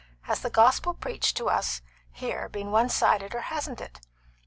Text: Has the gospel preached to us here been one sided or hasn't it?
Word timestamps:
Has 0.21 0.39
the 0.39 0.49
gospel 0.49 0.95
preached 0.95 1.37
to 1.37 1.47
us 1.47 1.83
here 2.11 2.49
been 2.49 2.71
one 2.71 2.89
sided 2.89 3.35
or 3.35 3.41
hasn't 3.41 3.79
it? 3.81 3.99